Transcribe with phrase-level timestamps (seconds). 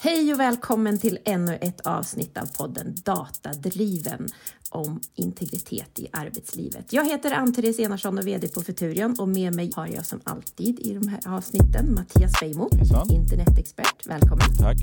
[0.00, 4.28] Hej och välkommen till ännu ett avsnitt av podden Datadriven
[4.70, 6.92] om integritet i arbetslivet.
[6.92, 10.80] Jag heter Ann-Therese Enarsson och VD på Futurion och med mig har jag som alltid
[10.80, 12.70] i de här avsnitten Mattias Feimo,
[13.10, 14.06] internetexpert.
[14.06, 14.56] Välkommen!
[14.58, 14.76] Tack!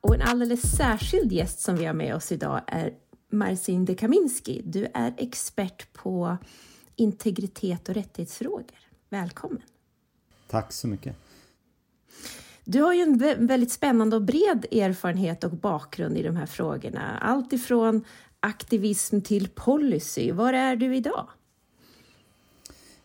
[0.00, 2.92] Och en alldeles särskild gäst som vi har med oss idag är
[3.30, 4.62] Marcin de Kaminski.
[4.64, 6.36] Du är expert på
[6.96, 8.78] integritet och rättighetsfrågor.
[9.08, 9.62] Välkommen!
[10.48, 11.29] Tack så mycket!
[12.64, 17.18] Du har ju en väldigt spännande och bred erfarenhet och bakgrund i de här frågorna.
[17.20, 18.04] Allt ifrån
[18.40, 20.32] aktivism till policy.
[20.32, 21.26] Var är du idag?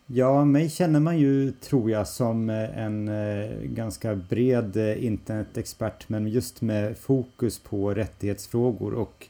[0.08, 6.10] Ja, mig känner man ju, tror jag, som eh, en eh, ganska bred eh, internetexpert,
[6.10, 9.28] men just med fokus på rättighetsfrågor och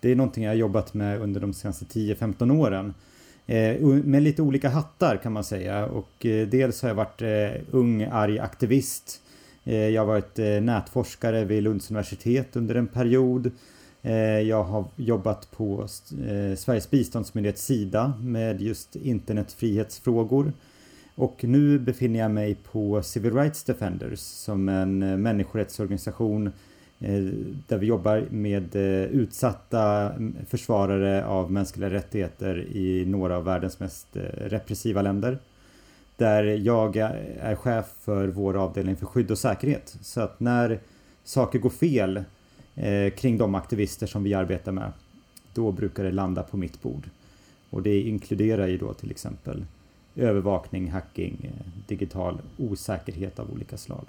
[0.00, 2.94] det är någonting jag jobbat med under de senaste 10-15 åren.
[4.04, 7.22] Med lite olika hattar kan man säga och dels har jag varit
[7.70, 9.20] ung arg aktivist
[9.68, 13.50] Eh, jag har varit eh, nätforskare vid Lunds universitet under en period.
[14.02, 15.86] Eh, jag har jobbat på
[16.56, 20.52] Sveriges biståndsmyndighet Sida med just internetfrihetsfrågor.
[21.14, 26.50] Och nu befinner jag mig på Civil Rights Defenders som en människorättsorganisation
[27.66, 28.76] där vi jobbar med
[29.10, 35.38] utsatta mm, försvarare av mänskliga rättigheter i några av världens mest repressiva länder.
[36.18, 39.96] Där jag är chef för vår avdelning för skydd och säkerhet.
[40.02, 40.80] Så att när
[41.24, 42.24] saker går fel
[42.74, 44.92] eh, kring de aktivister som vi arbetar med,
[45.54, 47.10] då brukar det landa på mitt bord.
[47.70, 49.64] Och det inkluderar ju då till exempel
[50.16, 51.52] övervakning, hacking,
[51.86, 54.04] digital osäkerhet av olika slag.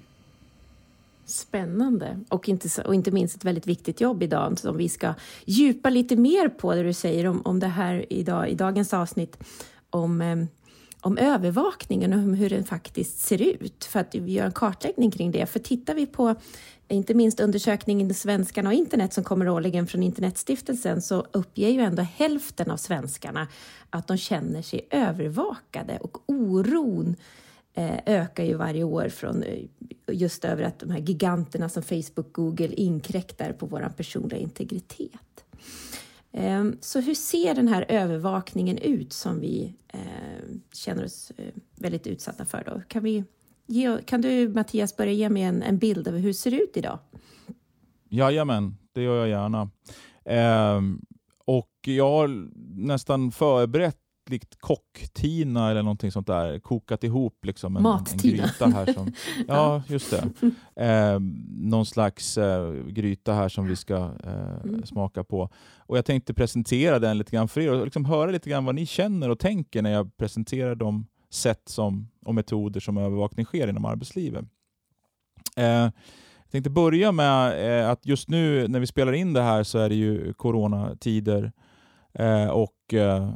[1.25, 5.13] Spännande och inte, och inte minst ett väldigt viktigt jobb idag som vi ska
[5.45, 9.37] djupa lite mer på det du säger om, om det här idag, i dagens avsnitt
[9.89, 10.37] om eh,
[11.01, 15.31] om övervakningen och hur den faktiskt ser ut för att vi gör en kartläggning kring
[15.31, 15.45] det.
[15.45, 16.35] För tittar vi på
[16.87, 22.01] inte minst undersökningen Svenskarna och internet som kommer årligen från Internetstiftelsen så uppger ju ändå
[22.01, 23.47] hälften av svenskarna
[23.89, 27.15] att de känner sig övervakade och oron
[27.73, 29.65] eh, ökar ju varje år från eh,
[30.11, 35.43] just över att de här giganterna som Facebook, Google inkräktar på vår personliga integritet.
[36.31, 39.99] Ehm, så hur ser den här övervakningen ut som vi eh,
[40.73, 42.63] känner oss eh, väldigt utsatta för?
[42.65, 42.81] Då?
[42.87, 43.23] Kan, vi
[43.65, 46.77] ge, kan du Mattias börja ge mig en, en bild av hur det ser ut
[46.77, 46.99] idag?
[48.09, 49.69] Jajamän, det gör jag gärna.
[50.25, 50.81] Eh,
[51.45, 53.97] och jag har nästan förberett
[54.29, 58.93] likt kocktina eller någonting sånt där, kokat ihop liksom en, en gryta här.
[58.93, 59.11] Som,
[59.47, 60.29] ja, just det.
[60.75, 61.19] Eh,
[61.49, 64.85] någon slags eh, gryta här som vi ska eh, mm.
[64.85, 65.49] smaka på.
[65.77, 68.75] Och Jag tänkte presentera den lite grann för er och liksom höra lite grann vad
[68.75, 73.67] ni känner och tänker när jag presenterar de sätt som, och metoder som övervakning sker
[73.67, 74.45] inom arbetslivet.
[75.57, 75.89] Eh,
[76.49, 79.77] jag tänkte börja med eh, att just nu när vi spelar in det här så
[79.79, 81.51] är det ju coronatider
[82.13, 83.29] Eh, och eh,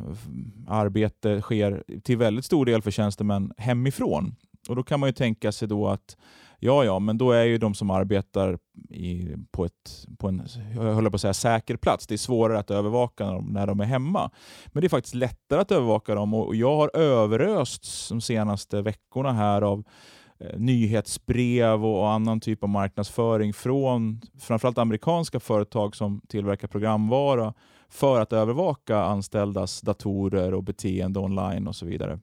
[0.68, 4.36] arbete sker till väldigt stor del för tjänstemän hemifrån.
[4.70, 6.18] Och Då kan man ju tänka sig då att
[6.60, 8.58] ja, ja, men då är ju de som arbetar
[8.90, 10.44] i, på, ett, på en
[10.76, 12.08] jag håller på att säga, säker plats.
[12.08, 14.32] Det är svårare att övervaka dem när de är hemma.
[14.68, 19.34] Men det är faktiskt lättare att övervaka dem och jag har överösts de senaste veckorna
[19.34, 19.84] här av
[20.40, 27.54] eh, nyhetsbrev och annan typ av marknadsföring från framförallt amerikanska företag som tillverkar programvara
[27.94, 32.20] för att övervaka anställdas datorer och beteende online och så vidare.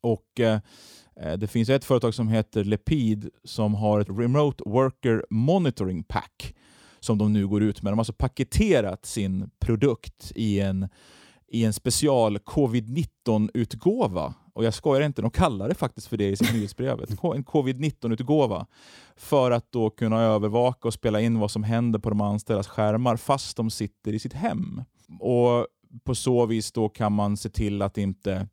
[0.00, 0.60] Och eh,
[1.38, 6.54] Det finns ett företag som heter Lepid som har ett Remote Worker Monitoring Pack
[7.00, 7.92] som de nu går ut med.
[7.92, 10.88] De har alltså paketerat sin produkt i en,
[11.48, 14.34] i en special covid-19-utgåva.
[14.60, 17.10] Och jag skojar inte, de kallar det faktiskt för det i sitt nyhetsbrevet.
[17.10, 18.66] En covid-19-utgåva.
[19.16, 23.16] För att då kunna övervaka och spela in vad som händer på de anställdas skärmar
[23.16, 24.82] fast de sitter i sitt hem.
[25.20, 25.66] Och
[26.04, 28.48] På så vis då kan man se till att inte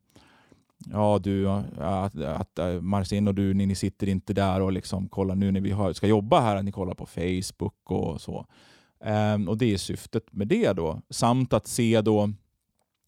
[0.86, 5.08] Ja du, att, att äh, Marcin och du, ni, ni sitter inte där och liksom
[5.08, 8.46] kollar nu när vi ska jobba här, att ni kollar på Facebook och så.
[9.04, 11.02] Ehm, och Det är syftet med det då.
[11.10, 12.32] Samt att se då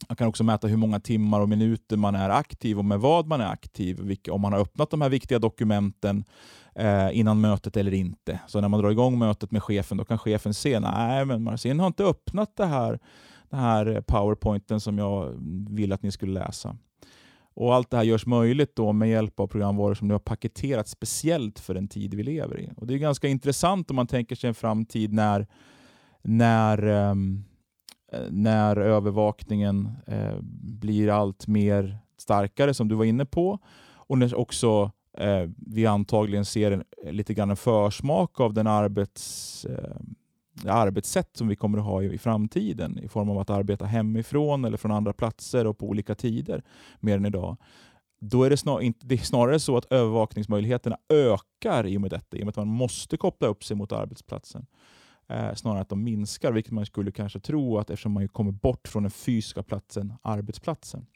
[0.08, 3.26] man kan också mäta hur många timmar och minuter man är aktiv och med vad
[3.26, 4.18] man är aktiv.
[4.30, 6.24] Om man har öppnat de här viktiga dokumenten
[6.74, 8.40] eh, innan mötet eller inte.
[8.46, 11.80] Så när man drar igång mötet med chefen då kan chefen se nej men Marcin
[11.80, 12.98] har inte öppnat det här,
[13.50, 15.34] den här powerpointen som jag
[15.70, 16.76] vill att ni skulle läsa.
[17.54, 20.90] Och Allt det här görs möjligt då med hjälp av programvaror som nu har paketerats
[20.90, 22.70] speciellt för den tid vi lever i.
[22.76, 25.46] Och Det är ganska intressant om man tänker sig en framtid när,
[26.22, 27.44] när um,
[28.12, 33.58] Eh, när övervakningen eh, blir allt mer starkare, som du var inne på,
[33.94, 38.66] och när också eh, vi antagligen ser en, eh, lite grann en försmak av den
[38.66, 39.96] arbets, eh,
[40.66, 44.64] arbetssätt som vi kommer att ha i, i, framtiden i form av att arbeta hemifrån
[44.64, 46.62] eller från andra platser och på olika tider
[47.00, 47.56] mer än idag.
[48.20, 52.10] Då är det, snar, inte, det är snarare så att övervakningsmöjligheterna ökar i och med
[52.10, 54.66] detta, i och med att man måste koppla upp sig mot arbetsplatsen.
[55.30, 58.88] Eh, snarare att de minskar, vilket man skulle kanske tro att eftersom man kommer bort
[58.88, 61.06] från den fysiska platsen, arbetsplatsen.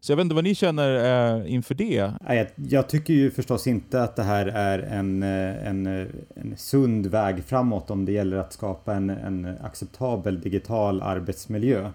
[0.00, 2.12] Så jag vet inte vad ni känner eh, inför det?
[2.28, 6.56] Jag, jag tycker ju förstås inte att det här är en, eh, en, eh, en
[6.56, 11.90] sund väg framåt om det gäller att skapa en, en acceptabel digital arbetsmiljö.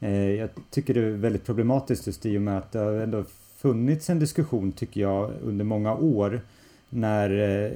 [0.00, 3.24] Eh, jag tycker det är väldigt problematiskt just i och med att det har ändå
[3.56, 6.40] funnits en diskussion, tycker jag, under många år
[6.90, 7.72] när eh,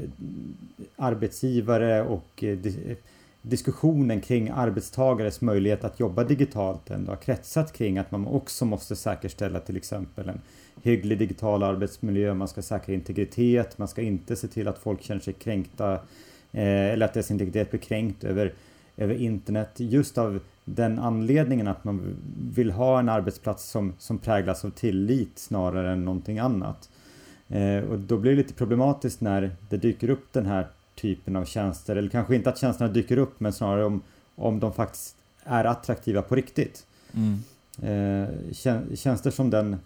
[0.97, 2.59] arbetsgivare och eh,
[3.43, 8.97] diskussionen kring arbetstagares möjlighet att jobba digitalt ändå har kretsat kring att man också måste
[8.97, 10.41] säkerställa till exempel en
[10.83, 15.21] hygglig digital arbetsmiljö, man ska säkra integritet, man ska inte se till att folk känner
[15.21, 15.93] sig kränkta
[16.53, 18.53] eh, eller att deras integritet blir kränkt över,
[18.97, 22.17] över internet just av den anledningen att man
[22.55, 26.91] vill ha en arbetsplats som, som präglas av tillit snarare än någonting annat.
[27.51, 31.45] Eh, och då blir det lite problematiskt när det dyker upp den här typen av
[31.45, 31.97] tjänster.
[31.97, 34.01] Eller kanske inte att tjänsterna dyker upp men snarare om,
[34.35, 36.87] om de faktiskt är attraktiva på riktigt.
[37.15, 37.43] Mm.
[37.83, 38.29] Eh,
[38.95, 39.77] tjänster som den,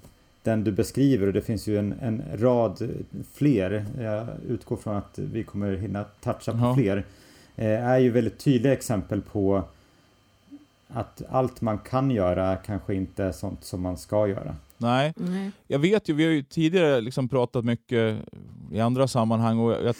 [0.43, 2.91] den du beskriver och det finns ju en, en rad
[3.33, 3.87] fler.
[3.99, 6.75] Jag utgår från att vi kommer hinna toucha på ja.
[6.75, 7.05] fler.
[7.57, 9.65] Eh, är ju väldigt tydliga exempel på
[10.89, 14.57] att allt man kan göra kanske inte är sånt som man ska göra.
[14.85, 15.13] Nej.
[15.17, 15.51] Nej.
[15.67, 18.19] Jag vet ju, vi har ju tidigare liksom pratat mycket
[18.73, 19.95] i andra sammanhang och jag,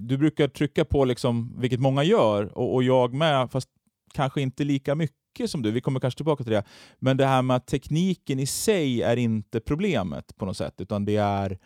[0.00, 3.68] du brukar trycka på liksom, vilket många gör och, och jag med, fast
[4.14, 5.70] kanske inte lika mycket som du.
[5.70, 6.64] Vi kommer kanske tillbaka till det.
[6.98, 11.04] Men det här med att tekniken i sig är inte problemet på något sätt, utan
[11.04, 11.58] det är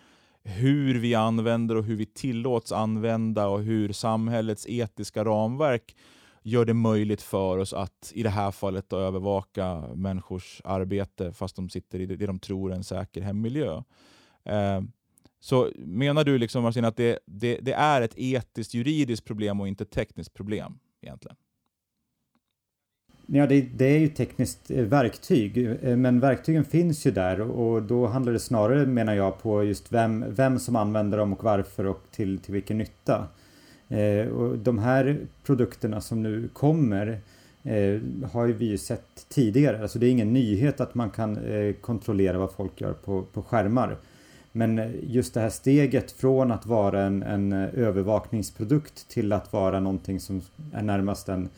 [0.45, 5.97] hur vi använder och hur vi tillåts använda och hur samhällets etiska ramverk
[6.45, 11.57] gör det möjligt för oss att i det här fallet då, övervaka människors arbete fast
[11.57, 13.83] de sitter i det de tror är en säker hemmiljö.
[14.45, 14.81] Eh,
[15.41, 19.69] så menar du liksom Marcin att det, det, det, är ett etiskt juridiskt problem och
[19.69, 21.37] inte ett tekniskt problem egentligen?
[23.27, 27.83] Ja, det, det, är ju tekniskt eh, verktyg, eh, men verktygen finns ju där och
[27.83, 31.87] då handlar det snarare, menar jag, på just vem, vem som använder dem och varför
[31.87, 33.29] och till, till vilken nytta.
[33.95, 37.19] Eh, och de här produkterna som nu kommer
[37.63, 38.01] eh,
[38.33, 39.83] har vi ju sett tidigare.
[39.83, 43.43] Alltså det är ingen nyhet att man kan eh, kontrollera vad folk gör på, på
[43.43, 43.97] skärmar.
[44.53, 50.21] Men just det här steget från att vara en, en övervakningsprodukt till att vara någonting
[50.21, 50.43] som
[50.73, 51.49] är närmast en,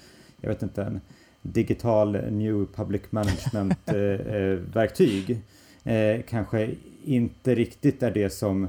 [0.41, 1.01] jag vet inte, en
[1.43, 3.79] digital new public management
[4.75, 5.41] verktyg
[6.29, 6.71] kanske
[7.05, 8.69] inte riktigt är det som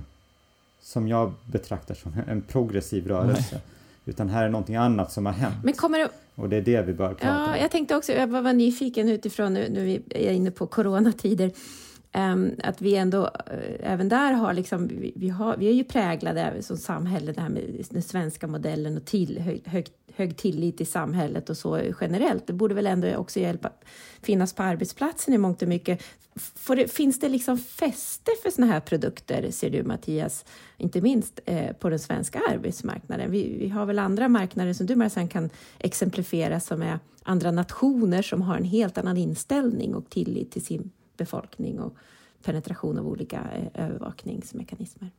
[0.88, 3.48] som jag betraktar som en progressiv rörelse.
[3.52, 3.62] Nej.
[4.06, 5.56] Utan här är någonting annat som har hänt.
[5.64, 6.10] Men kommer det...
[6.36, 7.62] Och det är det vi bör prata ja, om.
[7.62, 11.52] Jag tänkte också, jag var nyfiken utifrån nu, nu är inne på coronatider.
[12.18, 16.64] Ehm, att vi ändå eh, även där har liksom, vi, har, vi är ju präglade
[16.64, 20.86] som samhälle, det här med den svenska modellen och till, hög, hög, hög tillit i
[20.86, 22.48] samhället och så generellt.
[22.48, 23.72] Det borde väl ändå också hjälpa,
[24.22, 26.04] finnas på arbetsplatsen i mångt och mycket.
[26.68, 30.46] Det, finns det liksom fäste för såna här produkter, ser du Mattias,
[30.78, 33.32] inte minst eh, på den svenska arbetsmarknaden?
[33.32, 35.50] Vi, vi, har väl andra marknader som du Marcin kan
[35.80, 40.92] exemplifiera som är andra nationer som har en helt annan inställning och tillit till sin
[41.18, 41.96] befolkning och
[42.44, 45.12] penetration av olika eh, övervakningsmekanismer.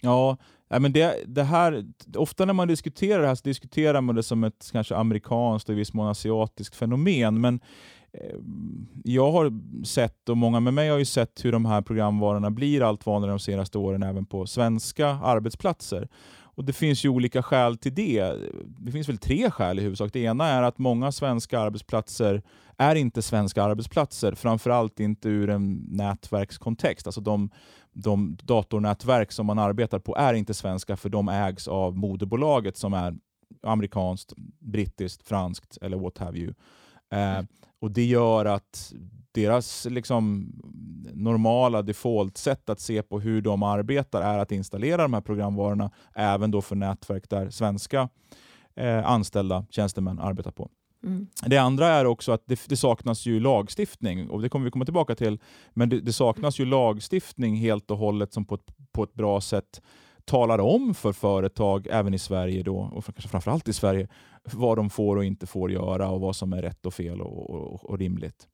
[0.00, 0.36] Ja,
[0.68, 1.84] men det, det här,
[2.16, 5.72] ofta när man diskuterar det här så diskuterar man det som ett kanske amerikanskt och
[5.72, 7.40] i viss mån asiatiskt fenomen.
[7.40, 7.60] Men
[8.12, 8.36] eh,
[9.04, 9.52] jag har
[9.84, 13.32] sett, och många med mig har ju sett, hur de här programvarorna blir allt vanligare
[13.32, 16.08] de senaste åren även på svenska arbetsplatser.
[16.54, 18.34] Och Det finns ju olika skäl till det.
[18.64, 20.12] Det finns väl tre skäl i huvudsak.
[20.12, 22.42] Det ena är att många svenska arbetsplatser
[22.76, 27.06] är inte svenska arbetsplatser, framförallt inte ur en nätverkskontext.
[27.06, 27.50] Alltså de,
[27.92, 32.94] de datornätverk som man arbetar på är inte svenska för de ägs av moderbolaget som
[32.94, 33.14] är
[33.62, 36.54] amerikanskt, brittiskt, franskt eller what have you.
[37.12, 37.44] Eh,
[37.80, 38.92] och Det gör att
[39.32, 40.52] deras liksom,
[41.14, 46.50] normala default-sätt att se på hur de arbetar är att installera de här programvarorna även
[46.50, 48.08] då för nätverk där svenska
[48.74, 50.68] eh, anställda tjänstemän arbetar på.
[51.04, 51.26] Mm.
[51.46, 54.84] Det andra är också att det, det, saknas ju lagstiftning, och det kommer vi komma
[54.84, 55.38] tillbaka till,
[55.72, 59.40] men det, det, saknas ju lagstiftning helt och hållet som på ett, på ett bra
[59.40, 59.82] sätt
[60.24, 64.08] talar om för företag, även i Sverige då, och kanske framförallt i Sverige,
[64.52, 67.50] vad de får och inte får göra och vad som är rätt och fel och,
[67.50, 68.48] och, och rimligt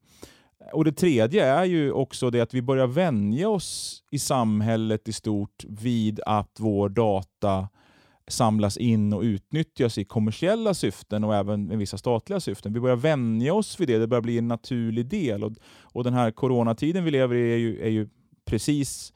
[0.73, 5.13] och Det tredje är ju också det att vi börjar vänja oss i samhället i
[5.13, 7.69] stort vid att vår data
[8.29, 12.73] samlas in och utnyttjas i kommersiella syften och även i vissa statliga syften.
[12.73, 15.45] Vi börjar vänja oss vid det, det börjar bli en naturlig del.
[15.45, 18.09] Och, och Den här coronatiden vi lever i är ju, är ju
[18.45, 19.13] precis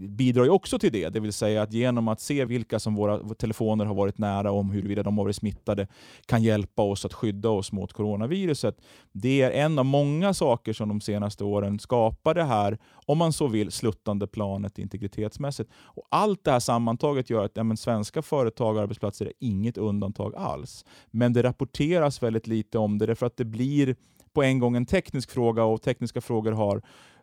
[0.00, 3.34] bidrar ju också till det, det vill säga att genom att se vilka som våra
[3.34, 5.86] telefoner har varit nära om huruvida de har varit smittade
[6.26, 8.76] kan hjälpa oss att skydda oss mot coronaviruset.
[9.12, 13.32] Det är en av många saker som de senaste åren skapar det här, om man
[13.32, 15.70] så vill, sluttande planet integritetsmässigt.
[15.74, 19.78] Och allt det här sammantaget gör att ja, men svenska företag och arbetsplatser är inget
[19.78, 20.84] undantag alls.
[21.10, 23.96] Men det rapporteras väldigt lite om det, därför att det blir
[24.32, 26.82] på en gång en teknisk fråga och tekniska frågor har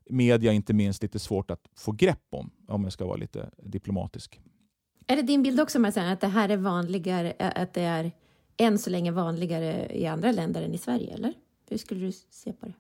[0.10, 4.40] media inte minst lite svårt att få grepp om, om jag ska vara lite diplomatisk.
[5.08, 8.12] Är det din bild också, Marcel, att det här är vanligare, att det är
[8.58, 11.34] än så länge vanligare i andra länder än i Sverige, eller?
[11.70, 12.74] Hur skulle du se på det?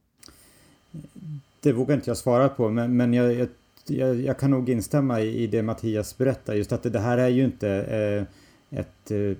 [1.59, 3.47] Det vågar inte jag svara på, men, men jag,
[3.87, 7.17] jag, jag kan nog instämma i, i det Mattias berättar, just att det, det här
[7.17, 9.37] är ju inte eh, ett eh,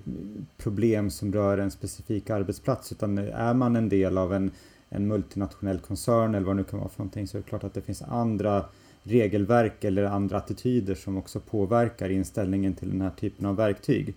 [0.56, 4.50] problem som rör en specifik arbetsplats, utan är man en del av en
[4.88, 7.64] en multinationell koncern eller vad det nu kan vara för någonting så är det klart
[7.64, 8.64] att det finns andra
[9.02, 14.14] regelverk eller andra attityder som också påverkar inställningen till den här typen av verktyg.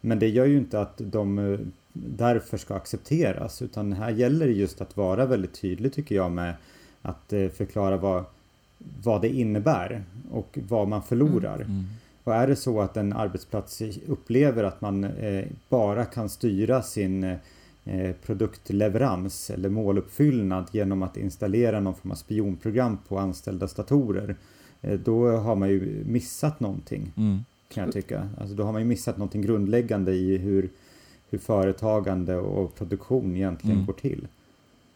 [0.00, 1.60] Men det gör ju inte att de eh,
[1.92, 6.54] därför ska accepteras utan här gäller det just att vara väldigt tydlig tycker jag med
[7.02, 8.24] att eh, förklara vad,
[9.02, 11.54] vad det innebär och vad man förlorar.
[11.54, 11.70] Mm.
[11.70, 11.84] Mm.
[12.24, 17.36] Och är det så att en arbetsplats upplever att man eh, bara kan styra sin
[18.26, 24.36] produktleverans eller måluppfyllnad genom att installera någon form av spionprogram på anställdas datorer.
[24.80, 27.44] Eh, då har man ju missat någonting mm.
[27.68, 28.28] kan jag tycka.
[28.40, 30.70] Alltså då har man ju missat någonting grundläggande i hur,
[31.30, 33.86] hur företagande och produktion egentligen mm.
[33.86, 34.28] går till.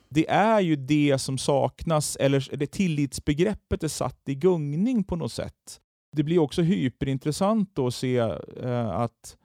[0.09, 5.33] Det är ju det som saknas, eller det tillitsbegreppet är satt i gungning på något
[5.33, 5.81] sätt.
[6.16, 8.19] Det blir också hyperintressant att se
[8.62, 9.37] eh, att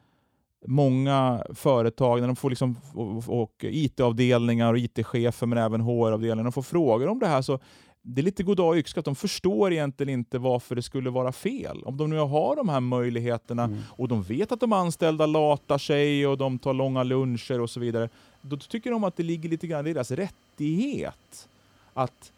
[0.67, 6.51] många företag, när de får liksom, och, och IT-avdelningar och IT-chefer men även HR-avdelningar, de
[6.51, 7.59] får frågor om det här så
[8.03, 9.05] det är lite goddag yxskaft.
[9.05, 11.83] De förstår egentligen inte varför det skulle vara fel.
[11.83, 13.79] Om de nu har de här möjligheterna mm.
[13.89, 17.79] och de vet att de anställda latar sig och de tar långa luncher och så
[17.79, 18.09] vidare.
[18.41, 21.47] Då tycker de att det ligger lite grann i deras rättighet
[21.93, 22.31] att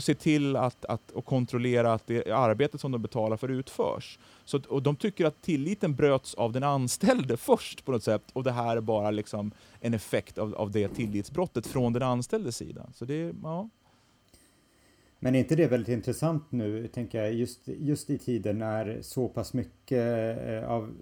[0.00, 4.18] se till att, att, och kontrollera att det arbetet som de betalar för utförs.
[4.44, 8.44] Så, och de tycker att tilliten bröts av den anställde först på något sätt och
[8.44, 12.86] det här är bara liksom en effekt av, av det tillitsbrottet från den anställdes sida.
[12.94, 13.68] Så det, ja.
[15.18, 19.28] Men är inte det väldigt intressant nu, tänker jag, just, just i tider när så
[19.28, 20.94] pass mycket eh, av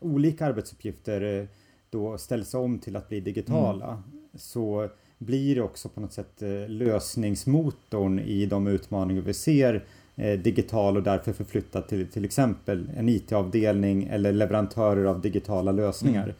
[0.00, 1.46] olika arbetsuppgifter eh,
[1.90, 3.86] då ställs om till att bli digitala.
[3.86, 4.28] Mm.
[4.34, 9.84] Så blir också på något sätt eh, lösningsmotorn i de utmaningar vi ser
[10.16, 16.34] eh, digital och därför förflyttat till till exempel en IT-avdelning eller leverantörer av digitala lösningar.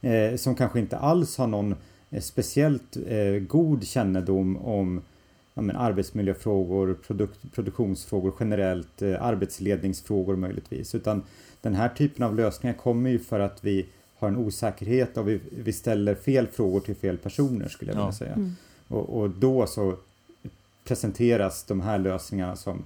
[0.00, 0.32] Mm.
[0.32, 1.74] Eh, som kanske inte alls har någon
[2.20, 2.96] speciellt
[3.48, 5.02] god kännedom om
[5.54, 10.94] ja, men arbetsmiljöfrågor, produkt, produktionsfrågor generellt, arbetsledningsfrågor möjligtvis.
[10.94, 11.22] Utan
[11.60, 13.86] den här typen av lösningar kommer ju för att vi
[14.20, 18.12] har en osäkerhet och vi, vi ställer fel frågor till fel personer skulle jag vilja
[18.12, 18.32] säga.
[18.32, 18.56] Mm.
[18.88, 19.96] Och, och, då så
[20.84, 22.84] presenteras de här lösningarna som,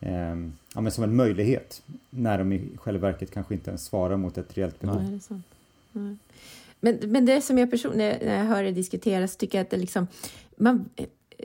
[0.00, 0.36] eh,
[0.74, 4.38] ja, men som en möjlighet när de i själva verket kanske inte ens svarar mot
[4.38, 5.02] ett reellt behov.
[5.02, 5.40] Nej, det
[5.92, 6.16] Nej.
[6.80, 9.76] Men, men det som jag personligen, när jag hör det diskuteras, tycker jag att det
[9.76, 10.06] liksom,
[10.56, 10.84] man,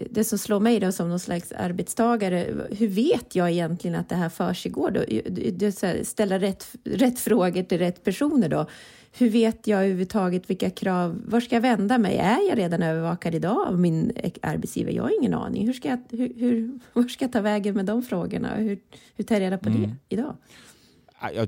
[0.10, 4.16] det som slår mig då som någon slags arbetstagare, hur vet jag egentligen att det
[4.16, 4.92] här försiggår?
[4.92, 6.04] Då?
[6.04, 8.68] Ställa rätt, rätt frågor till rätt personer då
[9.18, 12.18] hur vet jag överhuvudtaget vilka krav, var ska jag vända mig?
[12.18, 14.94] Är jag redan övervakad idag av min arbetsgivare?
[14.94, 15.66] Jag har ingen aning.
[15.66, 18.56] Hur ska jag, hur, hur, var ska jag ta vägen med de frågorna?
[18.56, 18.80] Hur,
[19.16, 19.82] hur tar jag reda på mm.
[19.82, 20.36] det idag?
[21.34, 21.46] Ja,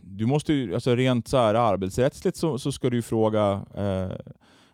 [0.00, 4.16] du måste ju, alltså rent så här arbetsrättsligt så, så ska du fråga eh,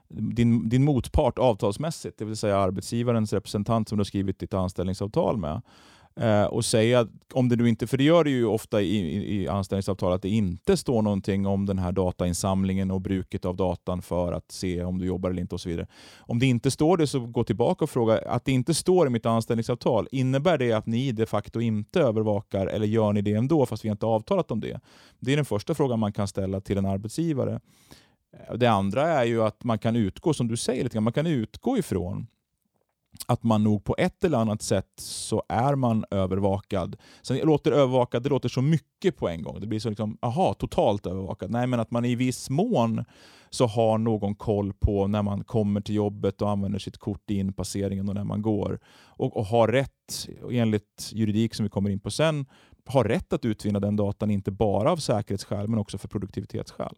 [0.08, 5.36] din, din motpart avtalsmässigt, det vill säga arbetsgivarens representant som du har skrivit ditt anställningsavtal
[5.36, 5.62] med.
[6.20, 9.42] Eh, och säga, om det nu inte, för det gör det ju ofta i, i,
[9.42, 14.02] i anställningsavtal, att det inte står någonting om den här datainsamlingen och bruket av datan
[14.02, 15.86] för att se om du jobbar eller inte och så vidare.
[16.18, 19.10] Om det inte står det, så gå tillbaka och fråga, att det inte står i
[19.10, 23.66] mitt anställningsavtal, innebär det att ni de facto inte övervakar eller gör ni det ändå
[23.66, 24.80] fast vi inte avtalat om det?
[25.20, 27.60] Det är den första frågan man kan ställa till en arbetsgivare.
[28.48, 31.12] Eh, det andra är ju att man kan utgå, som du säger, lite grann, man
[31.12, 32.26] kan utgå ifrån
[33.26, 36.96] att man nog på ett eller annat sätt så är man övervakad.
[37.22, 39.60] Sen låter övervakad, det låter så mycket på en gång.
[39.60, 41.50] Det blir så liksom, aha, totalt övervakad.
[41.50, 43.04] Nej, men att man i viss mån
[43.50, 47.34] så har någon koll på när man kommer till jobbet och använder sitt kort i
[47.34, 48.78] inpasseringen och när man går.
[49.06, 52.46] Och, och har rätt, enligt juridik som vi kommer in på sen,
[52.86, 56.96] har rätt att utvinna den datan, inte bara av säkerhetsskäl men också för produktivitetsskäl.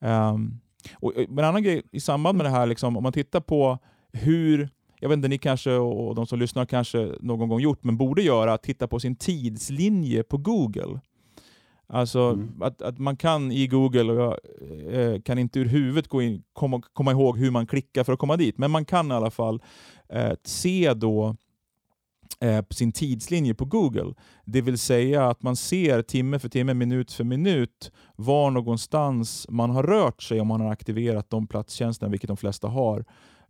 [0.00, 0.60] Um,
[0.94, 3.78] och, en annan grej i samband med det här, liksom, om man tittar på
[4.12, 7.96] hur jag vet inte, ni kanske och de som lyssnar kanske någon gång gjort, men
[7.96, 11.00] borde göra, titta på sin tidslinje på Google.
[11.88, 12.62] Alltså mm.
[12.62, 16.42] att, att man kan i Google, och jag eh, kan inte ur huvudet gå in,
[16.52, 19.30] komma, komma ihåg hur man klickar för att komma dit, men man kan i alla
[19.30, 19.62] fall
[20.08, 21.36] eh, se då
[22.40, 24.14] eh, sin tidslinje på Google.
[24.44, 29.70] Det vill säga att man ser timme för timme, minut för minut var någonstans man
[29.70, 33.04] har rört sig om man har aktiverat de platstjänsterna, vilket de flesta har,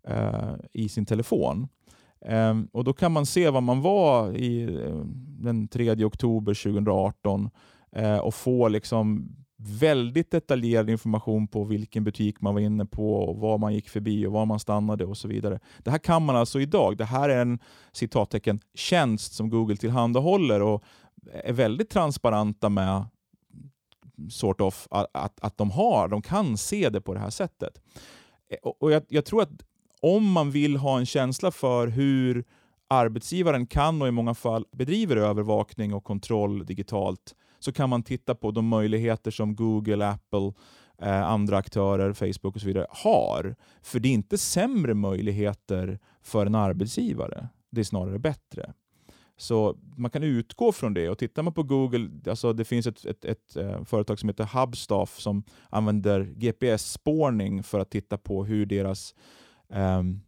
[0.07, 1.69] Eh, i sin telefon.
[2.27, 5.01] Ehm, och Då kan man se var man var i, eh,
[5.39, 7.51] den 3 oktober 2018
[7.93, 13.37] eh, och få liksom väldigt detaljerad information på vilken butik man var inne på, och
[13.37, 15.61] var man gick förbi och var man stannade och så vidare.
[15.79, 16.97] Det här kan man alltså idag.
[16.97, 17.59] Det här är en
[17.93, 20.85] citattecken tjänst som Google tillhandahåller och
[21.45, 23.05] är väldigt transparenta med
[24.31, 27.81] sort of att, att, att de har, de kan se det på det här sättet.
[28.63, 29.51] Och jag, jag tror att
[30.07, 32.45] om man vill ha en känsla för hur
[32.89, 38.35] arbetsgivaren kan och i många fall bedriver övervakning och kontroll digitalt så kan man titta
[38.35, 40.53] på de möjligheter som Google, Apple,
[41.03, 43.57] eh, andra aktörer, Facebook och så vidare har.
[43.83, 48.73] För det är inte sämre möjligheter för en arbetsgivare, det är snarare bättre.
[49.37, 51.09] Så man kan utgå från det.
[51.09, 54.61] Och Tittar man på Google, alltså det finns ett, ett, ett, eh, företag som heter
[54.61, 59.15] Hubstaff som använder GPS-spårning för att titta på hur deras
[59.71, 60.21] Ehm,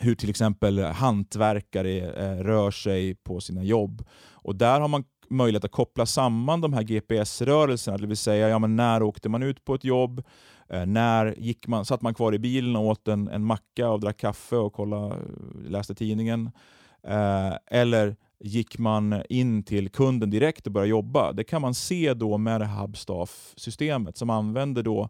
[0.00, 4.04] hur till exempel hantverkare eh, rör sig på sina jobb.
[4.32, 8.58] Och Där har man möjlighet att koppla samman de här GPS-rörelserna, det vill säga ja,
[8.58, 10.22] men när åkte man ut på ett jobb,
[10.68, 14.00] eh, när gick man, satt man kvar i bilen och åt en, en macka och
[14.00, 15.12] drack kaffe och kolla, eh,
[15.68, 16.50] läste tidningen.
[17.02, 21.32] Eh, eller gick man in till kunden direkt och började jobba.
[21.32, 25.08] Det kan man se då med det Hubstaff-systemet som använder då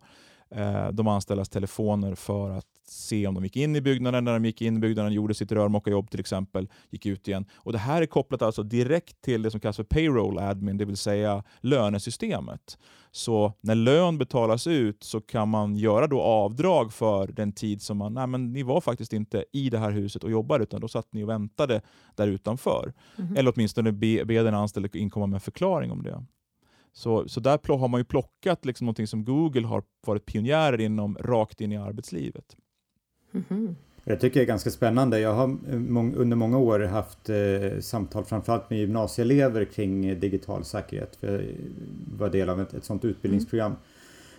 [0.50, 4.44] eh, de anställdas telefoner för att se om de gick in i byggnaden, när de
[4.44, 7.44] gick in i byggnaden, gjorde sitt rörmokarjobb till exempel, gick ut igen.
[7.54, 10.84] Och Det här är kopplat alltså direkt till det som kallas för payroll admin, det
[10.84, 12.78] vill säga lönesystemet.
[13.10, 17.98] Så när lön betalas ut så kan man göra då avdrag för den tid som
[17.98, 20.88] man, nej men ni var faktiskt inte i det här huset och jobbade utan då
[20.88, 21.80] satt ni och väntade
[22.14, 22.92] där utanför.
[23.18, 23.38] Mm -hmm.
[23.38, 26.24] Eller åtminstone be, be den anställde inkomma med förklaring om det.
[26.96, 31.18] Så, så där har man ju plockat liksom något som Google har varit pionjärer inom
[31.20, 32.56] rakt in i arbetslivet.
[33.36, 33.74] Mm -hmm.
[34.08, 35.20] Jag tycker det är ganska spännande.
[35.20, 35.56] Jag har
[36.16, 41.16] under många år haft eh, samtal framförallt med gymnasieelever kring digital säkerhet.
[41.16, 41.42] För jag
[42.18, 43.72] var del av ett, ett sådant utbildningsprogram.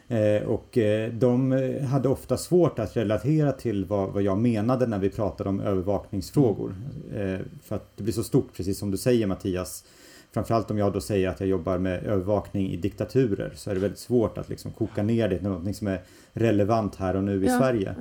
[0.08, 0.44] Mm.
[0.44, 1.52] Eh, och eh, de
[1.92, 6.76] hade ofta svårt att relatera till vad, vad jag menade när vi pratade om övervakningsfrågor.
[7.16, 7.42] Mm.
[7.64, 9.86] för att det blir så stort, precis som du säger Mattias.
[10.38, 13.80] Framförallt om jag då säger att jag jobbar med övervakning i diktaturer så är det
[13.80, 16.02] väldigt svårt att liksom koka ner det till något som är
[16.34, 17.96] relevant här och nu i ja, Sverige.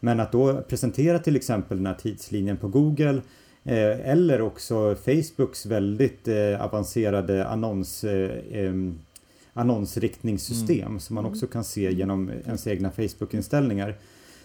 [0.00, 3.22] Men att då presentera till exempel den här tidslinjen på Google
[3.64, 8.72] eh, eller också Facebooks väldigt eh, avancerade annons eh,
[9.52, 11.00] annonsriktningssystem mm.
[11.00, 13.94] som man också kan se genom ens egna Facebook-inställningar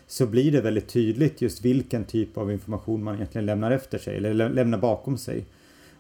[0.08, 4.18] så blir det väldigt tydligt just vilken typ av information man egentligen lämnar efter sig
[4.18, 5.46] eller lämnar bakom sig.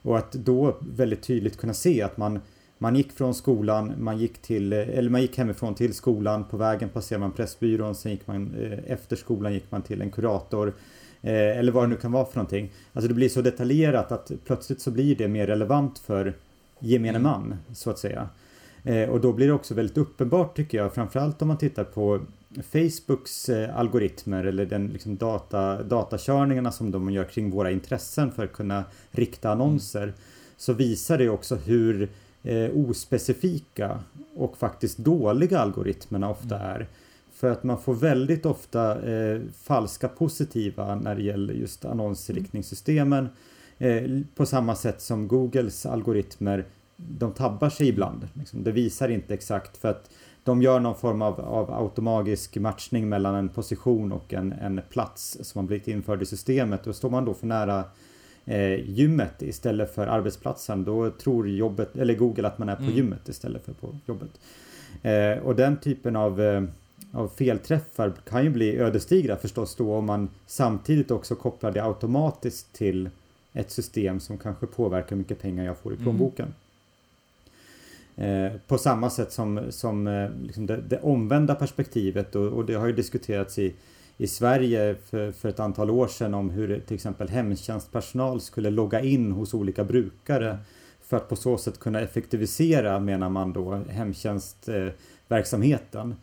[0.01, 2.39] Och att då väldigt tydligt kunna se att man,
[2.77, 6.89] man gick från skolan, man gick, till, eller man gick hemifrån till skolan, på vägen
[6.89, 10.73] passerade man Pressbyrån, sen gick man eh, efter skolan gick man till en kurator.
[11.21, 12.71] Eh, eller vad det nu kan vara för någonting.
[12.93, 16.33] Alltså det blir så detaljerat att plötsligt så blir det mer relevant för
[16.79, 17.21] gemene mm.
[17.21, 18.29] man, så att säga.
[18.83, 22.21] Eh, och då blir det också väldigt uppenbart tycker jag, framförallt om man tittar på
[22.71, 28.43] Facebooks eh, algoritmer eller den liksom data, datakörningarna som de gör kring våra intressen för
[28.43, 30.13] att kunna rikta annonser mm.
[30.57, 32.09] så visar det också hur
[32.43, 33.99] eh, ospecifika
[34.35, 36.67] och faktiskt dåliga algoritmerna ofta mm.
[36.67, 36.87] är.
[37.33, 43.29] För att man får väldigt ofta eh, falska positiva när det gäller just annonsriktningssystemen.
[43.77, 44.03] Eh,
[44.35, 48.27] på samma sätt som Googles algoritmer de tabbar sig ibland.
[48.33, 48.63] Liksom.
[48.63, 50.09] Det visar inte exakt för att
[50.43, 55.37] de gör någon form av, av automagisk matchning mellan en position och en, en plats
[55.41, 56.87] som har blivit införd i systemet.
[56.87, 57.83] Och står man då för nära
[58.45, 62.95] eh, gymmet istället för arbetsplatsen då tror jobbet, eller Google att man är på mm.
[62.95, 64.39] gymmet istället för på jobbet.
[65.01, 66.63] Eh, och den typen av eh,
[67.11, 72.73] av felträffar kan ju bli ödesdigra förstås då om man samtidigt också kopplar det automatiskt
[72.73, 73.09] till
[73.53, 76.03] ett system som kanske påverkar hur mycket pengar jag får i mm.
[76.03, 76.45] plånboken.
[76.45, 76.55] Mm.
[78.19, 82.73] Eh, på samma sätt som, som eh, liksom det, det, omvända perspektivet och, och, det
[82.73, 83.75] har ju diskuterats i,
[84.17, 89.01] i Sverige för, för ett antal år sedan om hur till exempel hemtjänstpersonal skulle logga
[89.01, 90.57] in hos olika brukare
[91.01, 96.15] för att på så sätt kunna effektivisera, menar man då, hemtjänstverksamheten.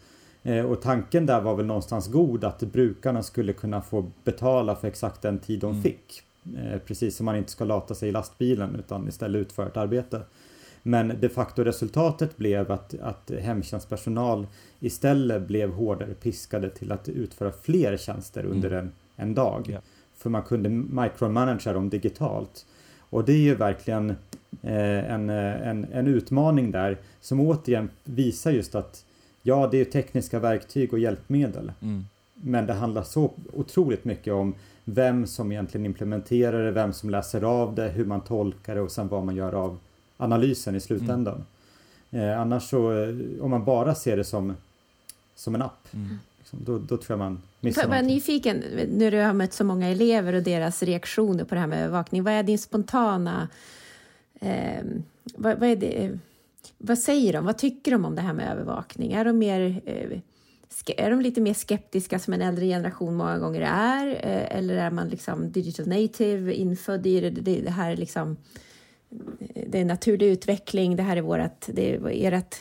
[0.43, 4.89] Eh, och tanken där var väl någonstans god att brukarna skulle kunna få betala för
[4.89, 5.83] exakt den tid de mm.
[5.83, 6.23] fick.
[6.87, 10.23] Precis som man inte ska lata sig i lastbilen utan istället utföra ett arbete.
[10.87, 14.46] Men de facto resultatet blev att, att hemtjänstpersonal
[14.81, 18.79] istället blev hårdare piskade till att utföra fler tjänster under mm.
[18.79, 19.68] en, en dag.
[19.68, 19.83] Yeah.
[20.16, 22.66] För man kunde micromanagera dem digitalt.
[22.99, 24.11] Och det är ju verkligen
[24.62, 29.05] eh, en, en, en utmaning där som återigen visar just att
[29.42, 31.72] ja, det är tekniska verktyg och hjälpmedel.
[31.83, 32.05] Mm.
[32.35, 37.42] Men det handlar så otroligt mycket om vem som egentligen implementerar det, vem som läser
[37.42, 39.79] av det, hur man tolkar det och sen vad man gör av
[40.17, 41.45] analysen i slutändan.
[42.11, 42.29] Mm.
[42.29, 44.57] Eh, annars så, eh, om man bara ser det som,
[45.35, 46.19] som en app, mm.
[46.39, 49.65] liksom, då, då, tror jag man missar Jag är nyfiken, när du har mött så
[49.65, 53.49] många elever och deras reaktioner på det här med övervakning, vad är din spontana...
[54.41, 54.85] Eh,
[55.35, 56.19] vad, vad, är det,
[56.79, 57.45] vad säger de?
[57.45, 59.13] Vad tycker de om det här med övervakning?
[59.13, 59.81] Är de mer...
[59.85, 60.21] Eh,
[60.97, 64.07] är de lite mer skeptiska som en äldre generation många gånger är?
[64.07, 67.31] Eh, eller är man liksom digital native, infödd i det?
[67.31, 68.37] Det, här är liksom
[69.66, 72.57] det är naturlig utveckling, det här är vårt, det är ert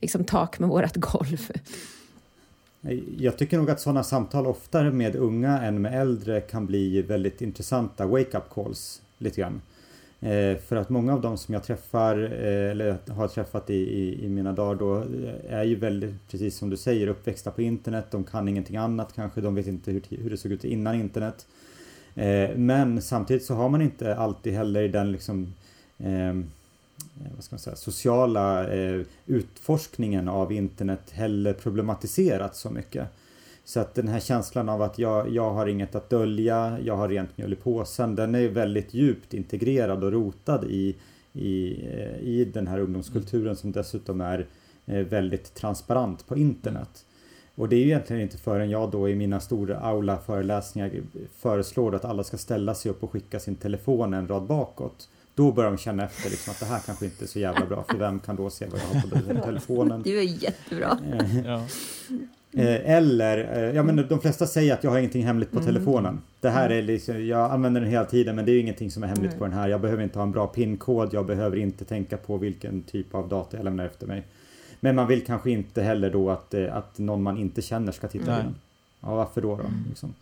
[0.00, 1.50] liksom tak med vårt golv.
[3.18, 7.42] Jag tycker nog att sådana samtal oftare med unga än med äldre kan bli väldigt
[7.42, 9.60] intressanta wake-up calls lite grann.
[10.20, 14.24] Eh, för att många av dem som jag träffar eh, eller har träffat i, i,
[14.24, 18.06] i, mina dagar då eh, är ju väldigt, precis som du säger, uppväxta på internet.
[18.10, 21.46] De kan ingenting annat kanske, de vet inte hur, hur det såg ut innan internet.
[22.18, 25.54] Eh, men samtidigt så har man inte alltid heller den liksom
[25.98, 26.34] eh,
[27.34, 33.08] vad ska man säga, sociala eh, utforskningen av internet heller problematiserat så mycket.
[33.64, 37.08] Så att den här känslan av att jag, jag har inget att dölja, jag har
[37.08, 40.96] rent mjöl i påsen, den är väldigt djupt integrerad och rotad i,
[41.32, 41.54] i,
[42.20, 44.46] i den här ungdomskulturen som dessutom är
[44.86, 47.04] väldigt transparent på internet.
[47.58, 50.90] Och det är ju egentligen inte förrän jag då i mina stora aula föreläsningar
[51.38, 55.08] föreslår att alla ska ställa sig upp och skicka sin telefon en rad bakåt.
[55.34, 57.84] Då börjar de känna efter liksom att det här kanske inte är så jävla bra
[57.88, 60.02] för vem kan då se vad jag har på telefonen?
[60.02, 60.98] Det är jättebra.
[61.12, 61.62] Eh, ja.
[62.84, 65.66] Eller, eh, ja men de flesta säger att jag har ingenting hemligt på mm.
[65.66, 66.20] telefonen.
[66.40, 69.06] Det här är liksom, jag använder den hela tiden men det är ingenting som är
[69.06, 69.38] hemligt mm.
[69.38, 69.68] på den här.
[69.68, 73.28] Jag behöver inte ha en bra pinkod, jag behöver inte tänka på vilken typ av
[73.28, 74.24] data jag lämnar efter mig.
[74.80, 78.08] Men man vill kanske inte heller då att, eh, att någon man inte känner ska
[78.08, 78.54] titta på den.
[79.00, 79.56] Ja, varför då?
[79.56, 79.84] då mm.
[79.88, 80.14] liksom.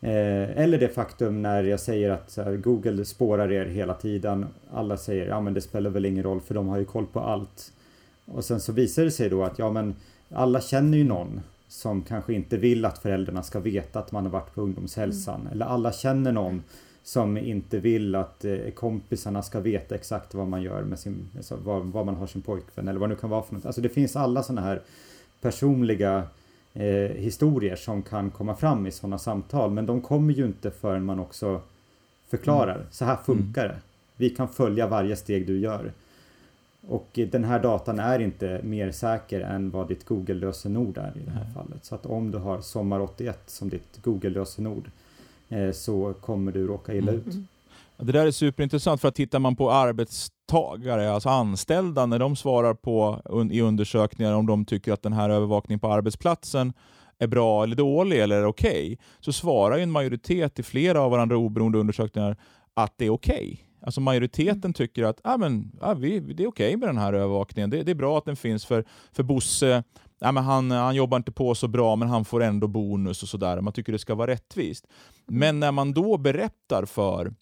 [0.00, 4.46] eh, eller det faktum när jag säger att här, Google spårar er hela tiden.
[4.72, 7.20] Alla säger ja men det spelar väl ingen roll för de har ju koll på
[7.20, 7.72] allt.
[8.24, 9.94] Och sen så visar det sig då att ja men
[10.30, 14.30] alla känner ju någon som kanske inte vill att föräldrarna ska veta att man har
[14.30, 15.40] varit på ungdomshälsan.
[15.40, 15.52] Mm.
[15.52, 16.62] Eller alla känner någon
[17.04, 21.56] som inte vill att eh, kompisarna ska veta exakt vad man gör med sin, alltså,
[21.56, 23.66] var, var, man har sin pojkvän eller vad det nu kan vara för något.
[23.66, 24.82] Alltså det finns alla sådana här
[25.40, 26.22] personliga
[26.72, 29.70] eh, historier som kan komma fram i sådana samtal.
[29.70, 31.60] Men de kommer ju inte förrän man också
[32.28, 32.74] förklarar.
[32.74, 32.86] Mm.
[32.90, 33.76] Så här funkar mm.
[33.76, 33.82] det.
[34.16, 35.92] Vi kan följa varje steg du gör.
[36.88, 41.30] Och den här datan är inte mer säker än vad ditt Google-lösenord är i det
[41.30, 41.84] här fallet.
[41.84, 44.90] Så att om du har Sommar81 som ditt Google-lösenord eh,
[45.72, 47.28] så kommer du råka illa mm.
[47.28, 47.34] ut.
[47.96, 52.74] Det där är superintressant för att tittar man på arbetstagare, alltså anställda, när de svarar
[52.74, 56.72] på i undersökningar om de tycker att den här övervakningen på arbetsplatsen
[57.18, 61.36] är bra eller dålig eller okej, okay, så svarar en majoritet i flera av varandra
[61.36, 62.36] oberoende undersökningar
[62.74, 63.34] att det är okej.
[63.34, 63.58] Okay.
[63.86, 64.72] Alltså majoriteten mm.
[64.72, 67.70] tycker att ah, men, ah, vi, det är okej okay med den här övervakningen.
[67.70, 69.84] Det, det, är bra att den finns för, för Bosse.
[70.24, 73.28] Ah, men han, han jobbar inte på så bra men han får ändå bonus och
[73.28, 73.60] sådär.
[73.60, 74.86] Man tycker det ska vara rättvist.
[75.28, 75.38] Mm.
[75.38, 77.34] Men när man då berättar för